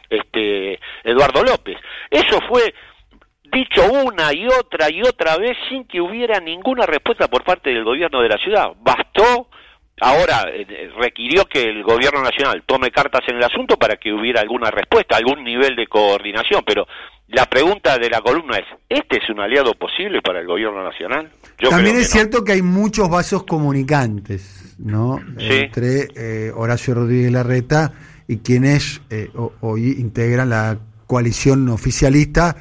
este 0.09 0.79
Eduardo 1.03 1.43
López. 1.43 1.77
Eso 2.09 2.39
fue 2.47 2.73
dicho 3.51 3.81
una 3.91 4.33
y 4.33 4.47
otra 4.47 4.89
y 4.89 5.01
otra 5.01 5.37
vez 5.37 5.57
sin 5.69 5.85
que 5.85 6.01
hubiera 6.01 6.39
ninguna 6.39 6.85
respuesta 6.85 7.27
por 7.27 7.43
parte 7.43 7.69
del 7.69 7.83
gobierno 7.83 8.21
de 8.21 8.29
la 8.29 8.37
ciudad. 8.37 8.67
Bastó, 8.81 9.49
ahora 9.99 10.45
eh, 10.53 10.89
requirió 10.97 11.45
que 11.45 11.63
el 11.63 11.83
gobierno 11.83 12.21
nacional 12.21 12.63
tome 12.65 12.91
cartas 12.91 13.21
en 13.27 13.37
el 13.37 13.43
asunto 13.43 13.77
para 13.77 13.97
que 13.97 14.13
hubiera 14.13 14.41
alguna 14.41 14.71
respuesta, 14.71 15.17
algún 15.17 15.43
nivel 15.43 15.75
de 15.75 15.87
coordinación, 15.87 16.63
pero 16.65 16.87
la 17.27 17.45
pregunta 17.45 17.97
de 17.97 18.09
la 18.09 18.21
columna 18.21 18.57
es, 18.57 18.65
¿este 18.87 19.17
es 19.17 19.29
un 19.29 19.41
aliado 19.41 19.73
posible 19.73 20.21
para 20.21 20.39
el 20.39 20.47
gobierno 20.47 20.81
nacional? 20.83 21.29
También 21.69 21.97
es 21.97 22.09
cierto 22.09 22.43
que 22.43 22.53
hay 22.53 22.61
muchos 22.61 23.09
vasos 23.09 23.43
comunicantes, 23.43 24.75
¿no? 24.79 25.19
Entre 25.37 26.07
eh, 26.15 26.51
Horacio 26.55 26.93
Rodríguez 26.93 27.31
Larreta 27.31 27.91
y 28.27 28.37
quienes 28.37 29.01
eh, 29.09 29.29
hoy 29.61 29.95
integran 29.99 30.49
la 30.49 30.77
coalición 31.05 31.67
oficialista 31.69 32.55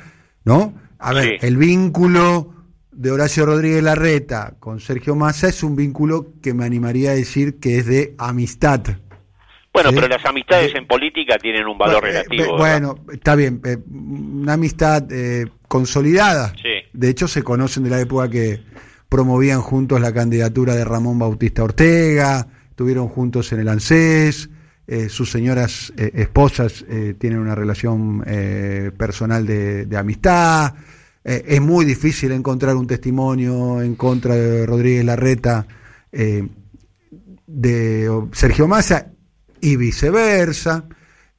¿no? 0.47 0.73
A 0.99 1.13
ver, 1.13 1.45
el 1.45 1.59
vínculo 1.59 2.55
de 2.91 3.11
Horacio 3.11 3.45
Rodríguez 3.45 3.83
Larreta 3.83 4.55
con 4.59 4.81
Sergio 4.81 5.15
Massa 5.15 5.49
es 5.49 5.63
un 5.63 5.77
vínculo 5.77 6.29
que 6.43 6.55
me 6.55 6.65
animaría 6.65 7.11
a 7.11 7.15
decir 7.15 7.61
que 7.61 7.79
es 7.79 7.87
de 7.87 8.15
amistad. 8.17 8.81
Bueno, 9.75 9.91
pero 9.93 10.09
las 10.09 10.25
amistades 10.25 10.75
en 10.75 10.87
política 10.87 11.37
tienen 11.37 11.67
un 11.67 11.77
valor 11.77 12.03
eh, 12.05 12.13
relativo. 12.13 12.57
bueno, 12.57 12.95
está 13.13 13.35
bien, 13.35 13.61
eh, 13.67 13.77
una 13.91 14.55
amistad 14.55 15.05
eh, 15.13 15.47
consolidada. 15.69 16.55
De 16.95 17.11
hecho, 17.11 17.29
se 17.29 17.43
conocen 17.43 17.83
de 17.85 17.91
la 17.91 18.01
época 18.01 18.31
que 18.31 18.61
promovían 19.11 19.61
juntos 19.61 20.01
la 20.01 20.15
candidatura 20.15 20.75
de 20.75 20.85
Ramón 20.85 21.19
Bautista 21.19 21.63
Ortega, 21.65 22.47
estuvieron 22.71 23.09
juntos 23.09 23.53
en 23.53 23.61
el 23.61 23.69
ANSES, 23.69 24.49
eh, 24.89 25.09
sus 25.09 25.33
señoras 25.33 25.93
eh, 25.97 26.13
esposas 26.15 26.85
eh, 26.89 27.15
tienen 27.19 27.41
una 27.41 27.57
relación 27.57 28.23
personal 28.97 29.45
de, 29.45 29.97
amistad. 29.97 30.75
es 31.25 31.61
muy 31.61 31.85
difícil 31.85 32.31
encontrar 32.31 32.77
un 32.77 32.87
testimonio 32.87 33.83
en 33.83 33.97
contra 33.97 34.37
de 34.37 34.65
Rodríguez 34.65 35.05
Larreta 35.05 35.67
de 37.47 38.27
Sergio 38.33 38.69
Massa 38.69 39.11
y 39.61 39.77
viceversa. 39.77 40.85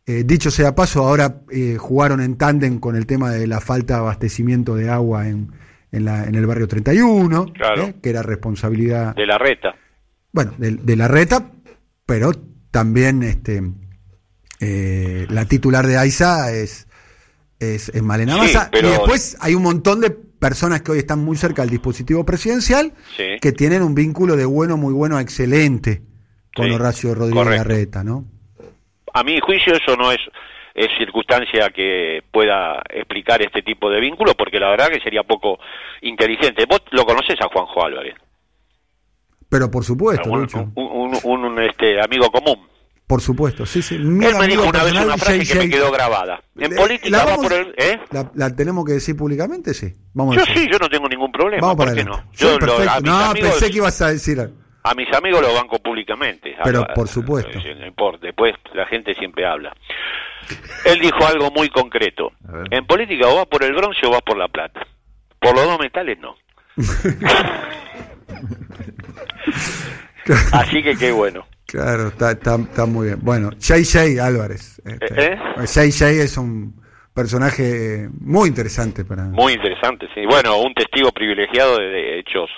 dicho 0.05 0.51
sea 0.51 0.75
paso, 0.75 1.03
ahora 1.07 1.41
jugaron 1.77 2.21
en 2.21 2.37
tándem 2.37 2.79
con 2.79 2.95
el 2.97 3.05
tema 3.05 3.31
de 3.31 3.47
la 3.47 3.61
falta 3.61 3.95
de 3.95 3.99
abastecimiento 4.01 4.75
de 4.75 4.89
agua 4.89 5.27
en, 5.27 5.51
en, 5.91 6.05
la, 6.05 6.25
en 6.25 6.35
el 6.35 6.45
barrio 6.45 6.67
31, 6.67 7.53
que 8.01 8.09
era 8.09 8.21
responsabilidad 8.23 9.15
de 9.15 9.25
la 9.25 9.37
reta. 9.37 9.75
Bueno, 10.33 10.53
de, 10.57 10.71
de 10.71 10.95
la 10.95 11.07
reta, 11.07 11.51
pero 12.05 12.31
también 12.71 13.23
este, 13.23 13.61
eh, 14.59 15.25
la 15.29 15.45
titular 15.45 15.85
de 15.85 15.97
AISA 15.97 16.51
es, 16.51 16.87
es, 17.59 18.01
Malena 18.01 18.37
Massa. 18.37 18.69
Y 18.73 18.81
después 18.81 19.37
hay 19.41 19.55
un 19.55 19.63
montón 19.63 20.01
de 20.01 20.09
personas 20.09 20.81
que 20.81 20.91
hoy 20.91 20.99
están 20.99 21.19
muy 21.19 21.37
cerca 21.37 21.63
del 21.63 21.71
dispositivo 21.71 22.25
presidencial 22.25 22.93
que 23.41 23.51
tienen 23.51 23.81
un 23.81 23.95
vínculo 23.95 24.35
de 24.35 24.45
bueno, 24.45 24.77
muy 24.77 24.93
bueno 24.93 25.19
excelente 25.19 26.01
con 26.55 26.71
Horacio 26.71 27.13
Rodríguez 27.13 27.45
Larreta, 27.45 28.03
¿no? 28.03 28.25
A 29.13 29.23
mi 29.23 29.39
juicio 29.39 29.73
eso 29.73 29.95
no 29.95 30.11
es, 30.11 30.19
es 30.73 30.87
circunstancia 30.97 31.69
que 31.69 32.23
pueda 32.31 32.81
explicar 32.89 33.41
este 33.41 33.61
tipo 33.61 33.89
de 33.89 33.99
vínculo, 33.99 34.33
porque 34.35 34.59
la 34.59 34.69
verdad 34.69 34.89
que 34.89 34.99
sería 34.99 35.23
poco 35.23 35.59
inteligente. 36.01 36.65
Vos 36.67 36.81
lo 36.91 37.05
conoces 37.05 37.35
a 37.41 37.47
Juanjo 37.47 37.83
Álvarez. 37.83 38.15
Pero 39.49 39.71
por 39.71 39.83
supuesto, 39.83 40.29
un, 40.29 41.17
un, 41.23 41.61
este, 41.61 42.01
amigo 42.01 42.29
común. 42.31 42.67
Por 43.07 43.21
supuesto, 43.21 43.65
sí, 43.65 43.81
sí. 43.81 43.95
Él 43.95 44.05
me 44.05 44.47
dijo 44.47 44.63
una 44.63 44.83
vez 44.83 44.91
una 44.91 45.17
frase 45.17 45.45
que 45.45 45.59
me 45.59 45.69
quedó 45.69 45.89
grabada. 45.91 46.41
En 46.57 46.75
política 46.75 47.23
va 47.23 47.35
por 47.37 47.53
el... 47.53 47.73
¿eh? 47.77 47.99
La, 48.35 48.53
tenemos 48.53 48.83
que 48.83 48.93
decir 48.93 49.15
públicamente? 49.15 49.73
Sí. 49.73 49.93
Vamos 50.13 50.35
yo 50.35 50.43
sí, 50.53 50.67
yo 50.69 50.77
no 50.77 50.89
tengo 50.89 51.07
ningún 51.07 51.31
problema. 51.31 51.67
Vamos 51.67 51.85
¿Por 51.85 51.95
qué 51.95 52.03
no? 52.03 52.21
Yo 52.33 52.59
no, 52.59 53.33
pensé 53.33 53.71
que 53.71 53.77
ibas 53.77 54.01
a 54.01 54.09
decir 54.09 54.51
A 54.83 54.93
mis 54.93 55.11
amigos 55.13 55.41
los 55.41 55.53
banco 55.53 55.79
públicamente. 55.79 56.57
Pero 56.61 56.85
por 56.93 57.07
supuesto. 57.07 57.57
No 57.57 57.87
importa, 57.87 58.25
después 58.25 58.55
la 58.73 58.85
gente 58.87 59.15
siempre 59.15 59.45
habla. 59.45 59.73
Él 60.83 60.99
dijo 60.99 61.25
algo 61.25 61.49
muy 61.51 61.69
concreto. 61.69 62.33
En 62.71 62.85
política 62.85 63.27
o 63.27 63.37
vas 63.37 63.45
por 63.45 63.63
el 63.63 63.73
bronce 63.73 64.05
o 64.05 64.11
vas 64.11 64.21
por 64.21 64.37
la 64.37 64.49
plata. 64.49 64.85
Por 65.39 65.55
los 65.55 65.63
dos 65.63 65.79
metales 65.79 66.19
no. 66.19 66.35
Así 70.51 70.83
que 70.83 70.95
qué 70.95 71.11
bueno. 71.11 71.45
Claro, 71.65 72.07
está, 72.07 72.31
está, 72.31 72.85
muy 72.85 73.07
bien. 73.07 73.19
Bueno, 73.21 73.49
Jay 73.59 73.83
Jay 73.83 74.17
Álvarez. 74.19 74.81
Este, 74.85 75.33
¿Eh? 75.33 75.37
Jay 75.67 75.91
Jay 75.91 76.19
es 76.19 76.37
un 76.37 76.81
personaje 77.13 78.07
muy 78.21 78.49
interesante 78.49 79.03
para. 79.03 79.23
Muy 79.23 79.53
interesante, 79.53 80.07
sí. 80.13 80.25
Bueno, 80.25 80.59
un 80.59 80.73
testigo 80.73 81.11
privilegiado 81.11 81.77
de 81.77 82.19
hechos 82.19 82.49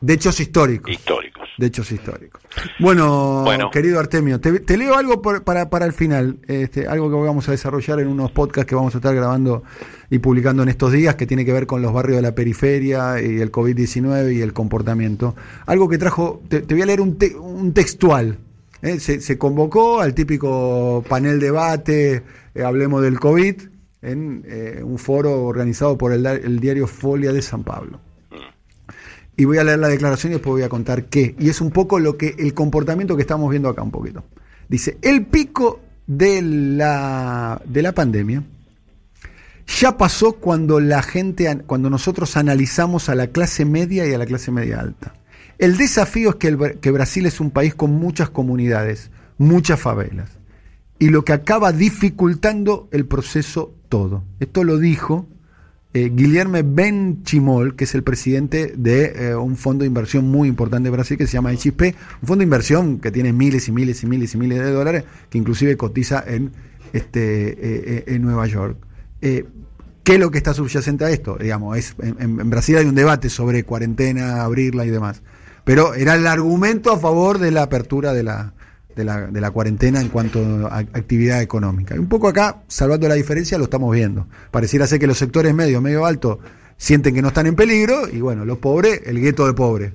de 0.00 0.14
hechos 0.14 0.38
históricos. 0.40 0.92
Históricos. 0.92 1.48
De 1.56 1.66
hechos 1.66 1.90
históricos. 1.90 2.42
Bueno, 2.78 3.44
querido 3.72 3.98
Artemio, 3.98 4.40
te, 4.40 4.76
leo 4.76 4.94
algo 4.94 5.22
para, 5.22 5.70
para 5.70 5.86
el 5.86 5.92
final, 5.92 6.38
este, 6.46 6.86
algo 6.86 7.08
que 7.08 7.16
vamos 7.16 7.48
a 7.48 7.52
desarrollar 7.52 8.00
en 8.00 8.08
unos 8.08 8.30
podcasts 8.30 8.68
que 8.68 8.74
vamos 8.74 8.94
a 8.94 8.98
estar 8.98 9.14
grabando 9.14 9.62
y 10.10 10.18
publicando 10.18 10.62
en 10.62 10.68
estos 10.68 10.92
días, 10.92 11.14
que 11.14 11.26
tiene 11.26 11.44
que 11.46 11.52
ver 11.52 11.66
con 11.66 11.80
los 11.80 11.92
barrios 11.94 12.16
de 12.16 12.22
la 12.22 12.34
periferia 12.34 13.22
y 13.22 13.40
el 13.40 13.50
COVID-19 13.50 14.34
y 14.34 14.42
el 14.42 14.52
comportamiento. 14.52 15.34
Algo 15.64 15.88
que 15.88 15.96
trajo, 15.96 16.42
te, 16.48 16.60
voy 16.60 16.82
a 16.82 16.86
leer 16.86 17.00
un, 17.00 17.16
un 17.40 17.72
textual. 17.72 18.38
¿eh? 18.82 19.00
Se, 19.00 19.38
convocó 19.38 20.02
al 20.02 20.14
típico 20.14 21.02
panel 21.08 21.40
debate, 21.40 22.22
eh, 22.54 22.62
hablemos 22.62 23.00
del 23.00 23.18
COVID, 23.18 23.62
en 24.02 24.44
eh, 24.46 24.82
un 24.84 24.98
foro 24.98 25.44
organizado 25.44 25.96
por 25.96 26.12
el, 26.12 26.26
el 26.26 26.60
diario 26.60 26.86
Folia 26.86 27.32
de 27.32 27.40
San 27.40 27.64
Pablo 27.64 27.98
y 29.36 29.44
voy 29.44 29.58
a 29.58 29.64
leer 29.64 29.78
la 29.78 29.88
declaración 29.88 30.32
y 30.32 30.36
después 30.36 30.52
voy 30.52 30.62
a 30.62 30.68
contar 30.68 31.04
qué. 31.04 31.34
Y 31.38 31.50
es 31.50 31.60
un 31.60 31.70
poco 31.70 31.98
lo 31.98 32.16
que 32.16 32.34
el 32.38 32.54
comportamiento 32.54 33.16
que 33.16 33.22
estamos 33.22 33.50
viendo 33.50 33.68
acá 33.68 33.82
un 33.82 33.90
poquito. 33.90 34.24
Dice, 34.68 34.98
el 35.02 35.26
pico 35.26 35.80
de 36.06 36.40
la, 36.42 37.60
de 37.64 37.82
la 37.82 37.92
pandemia 37.92 38.42
ya 39.66 39.98
pasó 39.98 40.34
cuando 40.34 40.80
la 40.80 41.02
gente, 41.02 41.62
cuando 41.66 41.90
nosotros 41.90 42.36
analizamos 42.36 43.08
a 43.08 43.14
la 43.14 43.28
clase 43.28 43.64
media 43.64 44.06
y 44.06 44.14
a 44.14 44.18
la 44.18 44.26
clase 44.26 44.50
media 44.50 44.80
alta. 44.80 45.14
El 45.58 45.76
desafío 45.76 46.30
es 46.30 46.36
que, 46.36 46.78
que 46.80 46.90
Brasil 46.90 47.26
es 47.26 47.40
un 47.40 47.50
país 47.50 47.74
con 47.74 47.92
muchas 47.92 48.30
comunidades, 48.30 49.10
muchas 49.38 49.80
favelas, 49.80 50.30
y 50.98 51.08
lo 51.08 51.24
que 51.24 51.32
acaba 51.32 51.72
dificultando 51.72 52.88
el 52.92 53.06
proceso 53.06 53.74
todo. 53.88 54.24
Esto 54.40 54.64
lo 54.64 54.78
dijo 54.78 55.26
eh, 55.96 56.10
Guillermo 56.12 56.58
Benchimol, 56.62 57.74
que 57.74 57.84
es 57.84 57.94
el 57.94 58.02
presidente 58.02 58.74
de 58.76 59.30
eh, 59.30 59.34
un 59.34 59.56
fondo 59.56 59.82
de 59.82 59.86
inversión 59.86 60.30
muy 60.30 60.46
importante 60.46 60.88
de 60.88 60.90
Brasil 60.90 61.16
que 61.16 61.26
se 61.26 61.32
llama 61.32 61.56
XP, 61.56 61.80
un 62.20 62.28
fondo 62.28 62.40
de 62.40 62.44
inversión 62.44 62.98
que 62.98 63.10
tiene 63.10 63.32
miles 63.32 63.66
y 63.68 63.72
miles 63.72 64.02
y 64.02 64.06
miles 64.06 64.34
y 64.34 64.36
miles 64.36 64.58
de 64.58 64.72
dólares, 64.72 65.04
que 65.30 65.38
inclusive 65.38 65.74
cotiza 65.78 66.22
en, 66.26 66.52
este, 66.92 67.96
eh, 67.96 68.04
en 68.08 68.20
Nueva 68.20 68.46
York. 68.46 68.76
¿Qué 69.22 69.44
es 70.06 70.20
lo 70.20 70.30
que 70.30 70.36
está 70.36 70.52
subyacente 70.52 71.06
a 71.06 71.10
esto? 71.10 71.38
Digamos, 71.40 71.78
es, 71.78 71.96
en, 71.98 72.50
Brasil 72.50 72.76
hay 72.76 72.84
un 72.84 72.94
debate 72.94 73.30
sobre 73.30 73.64
cuarentena, 73.64 74.42
abrirla 74.42 74.84
y 74.84 74.90
demás. 74.90 75.22
Pero 75.64 75.94
era 75.94 76.14
el 76.14 76.26
argumento 76.26 76.92
a 76.92 76.98
favor 76.98 77.38
de 77.38 77.52
la 77.52 77.62
apertura 77.62 78.12
de 78.12 78.22
la, 78.22 78.52
de 78.96 79.04
la, 79.04 79.26
de 79.26 79.40
la 79.40 79.50
cuarentena 79.50 80.00
en 80.00 80.08
cuanto 80.08 80.40
a 80.66 80.78
actividad 80.78 81.42
económica. 81.42 81.94
Y 81.94 81.98
un 81.98 82.08
poco 82.08 82.28
acá, 82.28 82.62
salvando 82.66 83.06
la 83.06 83.14
diferencia, 83.14 83.58
lo 83.58 83.64
estamos 83.64 83.94
viendo. 83.94 84.26
Pareciera 84.50 84.86
ser 84.86 84.98
que 84.98 85.06
los 85.06 85.18
sectores 85.18 85.54
medio, 85.54 85.80
medio 85.80 86.06
alto, 86.06 86.40
sienten 86.78 87.14
que 87.14 87.22
no 87.22 87.28
están 87.28 87.46
en 87.46 87.54
peligro 87.54 88.08
y 88.08 88.20
bueno, 88.20 88.44
los 88.44 88.58
pobres, 88.58 89.02
el 89.04 89.20
gueto 89.20 89.46
de 89.46 89.52
pobres. 89.52 89.92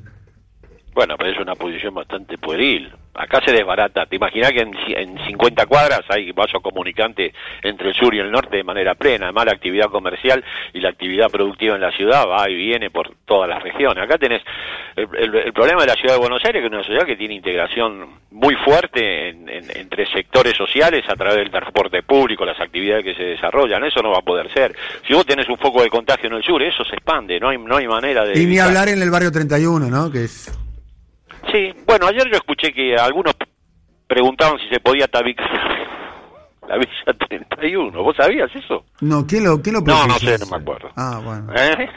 Bueno, 1.02 1.16
pero 1.18 1.32
es 1.32 1.40
una 1.40 1.56
posición 1.56 1.96
bastante 1.96 2.38
pueril. 2.38 2.94
Acá 3.16 3.42
se 3.44 3.52
desbarata. 3.52 4.06
¿Te 4.06 4.18
imaginas 4.18 4.52
que 4.52 4.62
en, 4.62 4.72
en 4.96 5.18
50 5.26 5.66
cuadras 5.66 6.02
hay 6.10 6.32
vaso 6.32 6.60
comunicante 6.60 7.34
entre 7.64 7.90
el 7.90 7.96
sur 7.96 8.14
y 8.14 8.20
el 8.20 8.30
norte 8.30 8.58
de 8.58 8.64
manera 8.64 8.94
plena? 8.94 9.26
Además, 9.26 9.46
la 9.48 9.54
actividad 9.54 9.88
comercial 9.88 10.44
y 10.74 10.80
la 10.80 10.90
actividad 10.90 11.32
productiva 11.32 11.74
en 11.74 11.82
la 11.82 11.92
ciudad 11.92 12.28
va 12.30 12.48
y 12.48 12.56
viene 12.56 12.92
por 12.92 13.16
todas 13.26 13.50
las 13.50 13.64
regiones. 13.64 14.04
Acá 14.04 14.20
tenés 14.20 14.44
el, 14.96 15.52
problema 15.54 15.82
de 15.82 15.88
la 15.88 15.96
ciudad 15.96 16.14
de 16.14 16.20
Buenos 16.20 16.46
Aires, 16.46 16.62
que 16.62 16.68
es 16.68 16.72
una 16.72 16.84
ciudad 16.84 17.04
que 17.04 17.16
tiene 17.16 17.34
integración 17.34 18.20
muy 18.30 18.54
fuerte 18.64 19.30
entre 19.30 20.06
sectores 20.14 20.56
sociales 20.56 21.04
a 21.10 21.16
través 21.16 21.38
del 21.38 21.50
transporte 21.50 22.04
público, 22.04 22.46
las 22.46 22.62
actividades 22.62 23.04
que 23.04 23.16
se 23.16 23.24
desarrollan. 23.24 23.84
Eso 23.86 24.04
no 24.04 24.12
va 24.12 24.20
a 24.20 24.24
poder 24.24 24.54
ser. 24.54 24.76
Si 25.08 25.16
vos 25.16 25.26
tenés 25.26 25.50
un 25.50 25.58
foco 25.58 25.82
de 25.82 25.90
contagio 25.90 26.30
en 26.30 26.36
el 26.36 26.44
sur, 26.44 26.62
eso 26.62 26.84
se 26.84 26.94
expande. 26.94 27.40
No 27.40 27.50
hay, 27.50 27.58
no 27.58 27.76
hay 27.78 27.88
manera 27.88 28.24
de. 28.24 28.40
Y 28.40 28.46
ni 28.46 28.60
hablar 28.60 28.88
en 28.88 29.02
el 29.02 29.10
barrio 29.10 29.32
31, 29.32 29.90
¿no? 29.90 30.12
Que 30.12 30.26
es 30.26 30.61
Sí, 31.52 31.74
bueno, 31.86 32.08
ayer 32.08 32.28
yo 32.30 32.38
escuché 32.38 32.72
que 32.74 32.96
algunos 32.96 33.36
preguntaban 34.08 34.58
si 34.60 34.68
se 34.74 34.80
podía 34.80 35.08
tabicar 35.08 35.46
la 36.68 36.78
Villa 36.78 37.28
31. 37.28 38.04
¿Vos 38.04 38.16
sabías 38.16 38.50
eso? 38.56 38.86
No, 39.02 39.26
¿quién 39.26 39.44
lo, 39.44 39.62
quién 39.62 39.76
lo 39.76 39.82
No, 39.82 40.08
no 40.08 40.16
sé, 40.16 40.38
no 40.38 40.46
me 40.46 40.58
acuerdo. 40.58 40.90
Ah, 40.96 41.22
bueno. 41.24 41.54
¿Eh? 41.56 41.90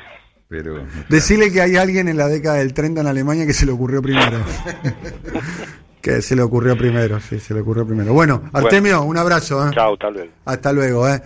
Pero, 0.49 0.87
Decirle 1.09 1.51
que 1.53 1.61
hay 1.61 1.77
alguien 1.77 2.09
en 2.09 2.17
la 2.17 2.29
década 2.29 2.57
del 2.57 2.75
30 2.75 3.01
en 3.01 3.07
Alemania 3.07 3.47
que 3.47 3.53
se 3.53 3.67
le 3.67 3.73
ocurrió 3.73 4.03
primero. 4.03 4.39
que 6.01 6.21
se 6.21 6.37
le 6.37 6.43
ocurrió 6.43 6.77
primero, 6.77 7.19
sí, 7.19 7.41
se 7.41 7.55
le 7.55 7.61
ocurrió 7.61 7.87
primero. 7.87 8.13
Bueno, 8.13 8.43
Artemio, 8.53 9.03
un 9.03 9.17
abrazo. 9.17 9.67
¿eh? 9.67 9.71
Chao, 9.75 9.97
tal 9.97 10.15
vez. 10.15 10.31
Hasta 10.45 10.73
luego, 10.73 11.09
¿eh? 11.09 11.21